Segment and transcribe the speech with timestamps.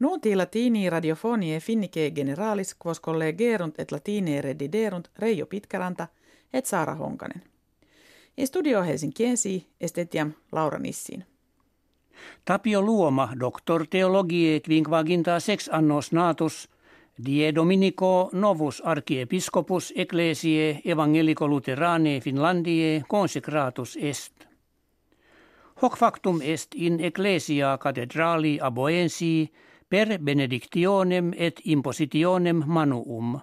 [0.00, 6.06] Nuti latini radiofonie finnike generalis quos collegerunt et latine rediderunt Reijo Pitkäranta
[6.52, 7.42] et Saara Honkanen.
[8.36, 11.24] In studio Helsinkiensi estetiam Laura Nissin.
[12.44, 16.68] Tapio Luoma, doctor theologie quinquaginta sex annos natus,
[17.24, 24.32] die Dominico novus archiepiscopus ecclesiae evangelico luterane Finlandie consecratus est.
[25.82, 29.50] Hoc factum est in ecclesia cathedrali aboensi
[29.90, 33.40] per benedictionem et impositionem manuum.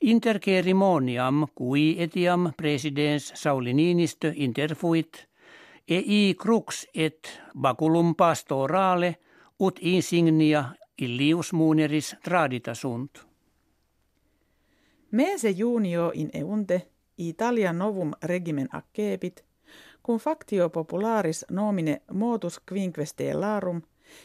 [0.00, 5.28] Inter cerimoniam cui etiam presidens Sauli Niinistö interfuit,
[5.88, 9.16] ei crux et baculum pastorale
[9.60, 10.64] ut insignia
[10.98, 13.26] illius muneris tradita sunt.
[15.10, 16.86] Mese junio in eunte
[17.18, 19.44] Italia novum regimen accepit,
[20.06, 23.82] cum factio popularis nomine motus quinque stellarum,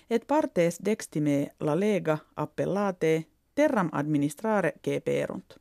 [0.10, 5.58] et partes dextime la lega appellate terram administrare geperunt.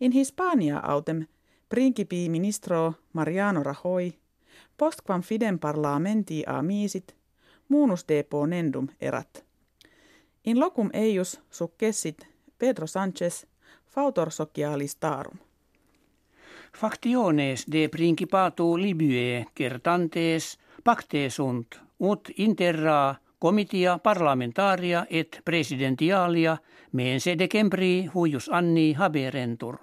[0.00, 1.26] In Hispania autem
[1.68, 4.12] principi ministro Mariano Rajoy
[4.76, 7.14] postquam fidem parlamenti a misit
[7.68, 9.44] munus deponendum erat.
[10.44, 12.26] In locum eius successit
[12.58, 13.46] Pedro Sanchez
[13.86, 15.38] fautor socialis tarum.
[16.76, 26.56] Factiones de principatu Libye kertantes pacte sunt, ut interra comitia parlamentaria et presidentialia
[26.92, 29.76] mense decembri huius anni haberentur.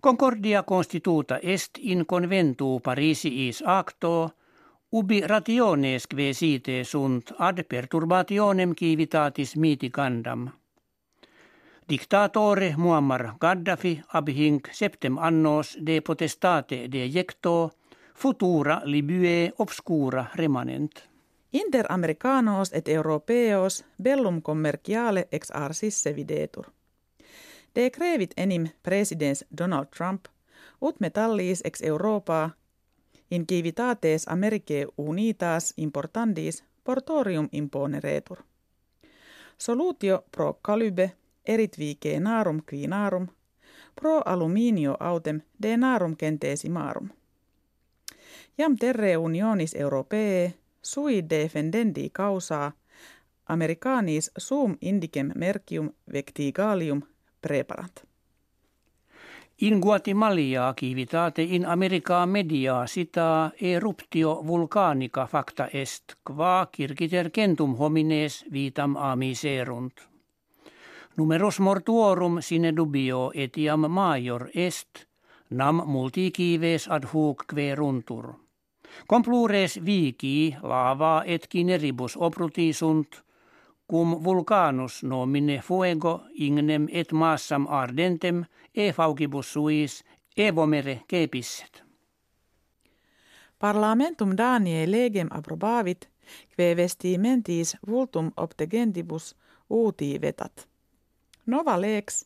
[0.00, 4.30] Concordia constituta est in conventu Parisiis acto,
[4.92, 10.48] ubi rationes kve site sunt ad perturbationem civitatis mitigandam.
[11.88, 17.70] Dictatore Muammar Gaddafi abhinc septem annos de potestate dejecto,
[18.18, 20.90] futura Libye obscura remanent.
[21.52, 26.64] Inter Americanos et Europeos bellum commerciale ex arsisse videtur.
[27.74, 30.24] De crevit enim presidens Donald Trump,
[30.82, 32.50] ut metallis ex Europa
[33.30, 38.38] in civitates Americae unitas importandis portorium imponeretur.
[39.58, 41.12] Solutio pro calybe
[41.46, 43.28] erit vice narum qui narum,
[44.00, 47.17] pro aluminio autem de narum centesimarum.
[48.58, 52.72] Jam terre unionis europee sui defendendi causa
[53.46, 57.02] Americanis sum indicem mercium vectigalium
[57.42, 58.02] preparant.
[59.60, 68.44] In Guatemalia kivitate in America media sitä eruptio vulkanika facta est, qua kirkiter kentum homines
[68.52, 70.00] vitam amiserunt.
[71.16, 75.06] Numeros mortuorum sine dubio etiam major est,
[75.50, 78.47] nam multikives ad hoc queruntur.
[79.06, 83.24] Complures vici lava et cineribus opruti sunt,
[83.86, 88.44] cum vulcanus nomine fuego ignem et massam ardentem
[88.74, 90.04] e faugibus suis
[90.36, 91.82] evomere kepisset.
[93.58, 96.08] Parlamentum Daniel legem approbavit,
[96.52, 99.34] kve vestimentis vultum obtegentibus
[99.70, 100.68] uuti vetat.
[101.46, 102.24] Nova lex,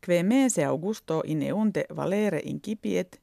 [0.00, 3.20] kve mese augusto in eunte valere incipiet,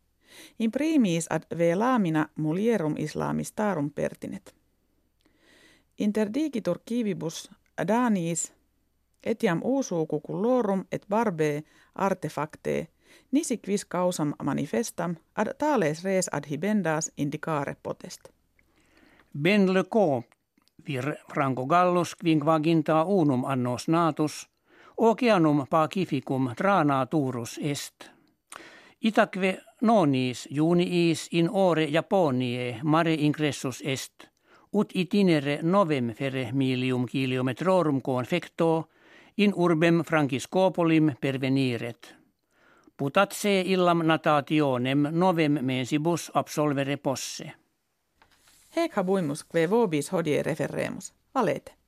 [0.59, 4.53] in primis ad velamina mulierum islamistarum pertinet.
[5.99, 7.51] Interdigitur kivibus
[7.87, 8.53] Daniis
[9.23, 11.63] etiam usu cucullorum et barbe
[11.95, 12.87] artefacte
[13.31, 18.29] nisi quis causam manifestam ad tales res adhibendas indicare potest.
[19.41, 20.23] Ben le co
[20.87, 24.49] vir Franco Gallus quinquaginta unum annos natus,
[24.97, 28.09] oceanum pacificum trana turus est.
[29.03, 34.27] Itaque nonis juniis in ore Japonie mare ingressus est,
[34.71, 38.89] ut itinere novem fere milium kilometrorum confecto
[39.37, 42.15] in urbem Franciscopolim perveniret.
[42.97, 47.51] Putat se illam natationem novem mensibus absolvere posse.
[48.75, 51.13] Hec habuimus kve vobis hodie referremus.
[51.35, 51.82] Valete.